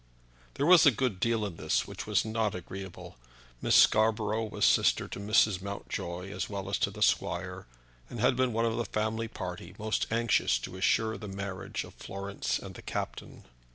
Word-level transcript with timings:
There 0.55 0.65
was 0.65 0.87
a 0.87 0.97
good 0.97 1.19
deal 1.19 1.45
in 1.45 1.57
this 1.57 1.85
which 1.87 2.07
was 2.07 2.25
not 2.25 2.55
agreeable. 2.55 3.17
Miss 3.61 3.75
Scarborough 3.75 4.45
was 4.45 4.65
sister 4.65 5.07
to 5.07 5.19
Mrs. 5.19 5.61
Mountjoy 5.61 6.31
as 6.33 6.49
well 6.49 6.71
as 6.71 6.79
to 6.79 6.89
the 6.89 7.03
squire, 7.03 7.67
and 8.09 8.19
had 8.19 8.35
been 8.35 8.51
one 8.51 8.65
of 8.65 8.77
the 8.77 8.85
family 8.85 9.27
party 9.27 9.75
most 9.77 10.07
anxious 10.09 10.57
to 10.57 10.75
assure 10.75 11.19
the 11.19 11.27
marriage 11.27 11.83
of 11.83 11.93
Florence 11.93 12.57
and 12.57 12.73
the 12.73 12.81
captain. 12.81 13.43